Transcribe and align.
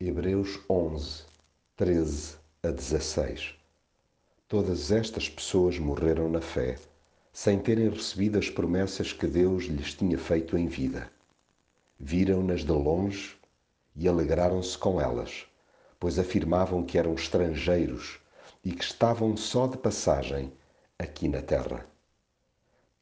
Hebreus 0.00 0.60
11, 0.70 1.24
13 1.76 2.36
a 2.62 2.70
16. 2.70 3.56
Todas 4.46 4.92
estas 4.92 5.28
pessoas 5.28 5.76
morreram 5.76 6.30
na 6.30 6.40
fé, 6.40 6.78
sem 7.32 7.58
terem 7.58 7.88
recebido 7.88 8.38
as 8.38 8.48
promessas 8.48 9.12
que 9.12 9.26
Deus 9.26 9.64
lhes 9.64 9.94
tinha 9.94 10.16
feito 10.16 10.56
em 10.56 10.68
vida. 10.68 11.10
Viram-nas 11.98 12.60
de 12.60 12.70
longe 12.70 13.36
e 13.96 14.06
alegraram-se 14.06 14.78
com 14.78 15.00
elas, 15.00 15.46
pois 15.98 16.16
afirmavam 16.16 16.84
que 16.84 16.96
eram 16.96 17.14
estrangeiros 17.14 18.20
e 18.64 18.70
que 18.70 18.84
estavam 18.84 19.36
só 19.36 19.66
de 19.66 19.78
passagem 19.78 20.52
aqui 20.96 21.26
na 21.26 21.42
terra. 21.42 21.84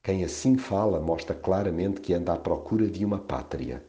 Quem 0.03 0.25
assim 0.25 0.57
fala 0.57 0.99
mostra 0.99 1.35
claramente 1.35 2.01
que 2.01 2.15
anda 2.15 2.33
à 2.33 2.39
procura 2.39 2.89
de 2.89 3.05
uma 3.05 3.19
pátria. 3.19 3.85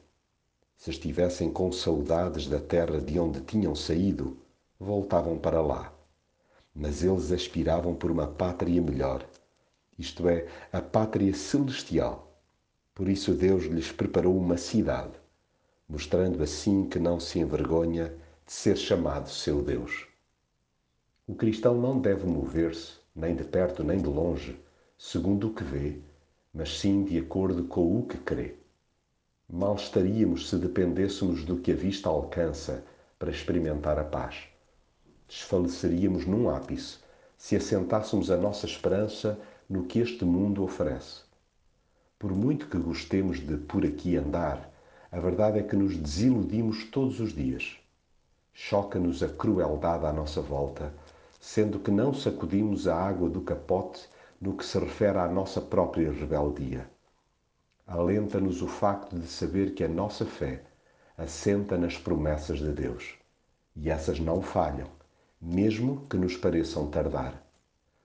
Se 0.78 0.92
estivessem 0.92 1.52
com 1.52 1.72
saudades 1.72 2.48
da 2.48 2.60
terra 2.60 3.02
de 3.02 3.20
onde 3.20 3.42
tinham 3.42 3.76
saído, 3.76 4.38
voltavam 4.80 5.38
para 5.38 5.60
lá. 5.60 5.92
Mas 6.74 7.04
eles 7.04 7.32
aspiravam 7.32 7.96
por 7.96 8.12
uma 8.12 8.28
pátria 8.28 8.80
melhor, 8.80 9.28
isto 9.98 10.30
é, 10.30 10.48
a 10.72 10.80
pátria 10.80 11.34
celestial. 11.34 12.32
Por 12.94 13.10
isso 13.10 13.34
Deus 13.34 13.64
lhes 13.64 13.92
preparou 13.92 14.38
uma 14.38 14.56
cidade, 14.56 15.14
mostrando 15.90 16.44
assim 16.44 16.88
que 16.88 17.00
não 17.00 17.20
se 17.20 17.40
envergonha 17.40 18.14
de 18.46 18.54
ser 18.54 18.78
chamado 18.78 19.30
seu 19.30 19.64
Deus. 19.64 20.08
O 21.26 21.34
cristão 21.34 21.76
não 21.76 22.00
deve 22.00 22.28
mover-se, 22.28 22.94
nem 23.16 23.36
de 23.36 23.44
perto 23.44 23.84
nem 23.84 24.00
de 24.00 24.08
longe, 24.08 24.60
segundo 24.96 25.48
o 25.48 25.54
que 25.54 25.64
vê, 25.64 26.00
mas 26.54 26.78
sim 26.80 27.04
de 27.04 27.18
acordo 27.18 27.64
com 27.66 28.00
o 28.00 28.06
que 28.06 28.18
crê. 28.18 28.56
Mal 29.50 29.76
estaríamos 29.76 30.50
se 30.50 30.58
dependêssemos 30.58 31.46
do 31.46 31.58
que 31.58 31.72
a 31.72 31.76
vista 31.76 32.10
alcança 32.10 32.84
para 33.18 33.32
experimentar 33.32 33.98
a 33.98 34.04
paz. 34.04 34.50
Desfaleceríamos 35.26 36.26
num 36.26 36.50
ápice 36.50 36.98
se 37.38 37.56
assentássemos 37.56 38.30
a 38.30 38.36
nossa 38.36 38.66
esperança 38.66 39.40
no 39.70 39.86
que 39.86 40.00
este 40.00 40.26
mundo 40.26 40.64
oferece. 40.64 41.22
Por 42.20 42.34
muito 42.34 42.68
que 42.68 42.78
gostemos 42.78 43.40
de 43.40 43.56
por 43.56 43.86
aqui 43.86 44.18
andar, 44.18 44.70
a 45.10 45.18
verdade 45.18 45.60
é 45.60 45.64
que 45.64 45.78
nos 45.78 45.96
desiludimos 45.96 46.84
todos 46.92 47.22
os 47.22 47.34
dias. 47.34 47.78
Choca-nos 48.54 49.24
a 49.24 49.30
crueldade 49.30 50.06
à 50.06 50.12
nossa 50.12 50.42
volta, 50.42 50.92
sendo 51.40 51.80
que 51.80 51.90
não 51.90 52.14
sacudimos 52.14 52.86
a 52.86 52.96
água 52.96 53.30
do 53.30 53.40
capote 53.40 54.10
no 54.42 54.58
que 54.58 54.66
se 54.66 54.78
refere 54.78 55.20
à 55.20 55.28
nossa 55.28 55.62
própria 55.62 56.12
rebeldia. 56.12 56.97
Alenta-nos 57.90 58.62
o 58.62 58.68
facto 58.68 59.18
de 59.18 59.26
saber 59.28 59.74
que 59.74 59.82
a 59.82 59.88
nossa 59.88 60.26
fé 60.26 60.62
assenta 61.18 61.78
nas 61.78 61.98
promessas 61.98 62.60
de 62.60 62.74
Deus. 62.74 63.16
E 63.78 63.90
essas 63.90 64.20
não 64.20 64.42
falham, 64.42 64.90
mesmo 65.42 66.06
que 66.10 66.18
nos 66.18 66.36
pareçam 66.36 66.90
tardar. 66.90 67.42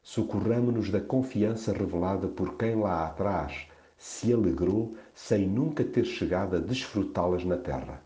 Socorramo-nos 0.01 0.89
da 0.89 1.01
confiança 1.01 1.73
revelada 1.73 2.29
por 2.29 2.57
quem 2.57 2.77
lá 2.77 3.09
atrás 3.09 3.67
se 3.99 4.33
alegrou 4.33 4.97
sem 5.17 5.49
nunca 5.49 5.83
ter 5.83 6.05
chegado 6.05 6.55
a 6.55 6.61
desfrutá-las 6.61 7.45
na 7.45 7.57
terra. 7.57 8.05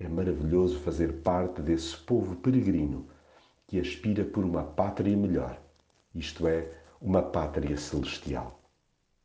É 0.00 0.08
maravilhoso 0.08 0.78
fazer 0.78 1.20
parte 1.20 1.60
desse 1.60 1.94
povo 1.94 2.36
peregrino 2.36 3.06
que 3.66 3.78
aspira 3.78 4.24
por 4.24 4.46
uma 4.46 4.62
pátria 4.62 5.14
melhor, 5.14 5.60
isto 6.14 6.46
é, 6.46 6.72
uma 7.02 7.20
pátria 7.22 7.76
celestial. 7.76 8.55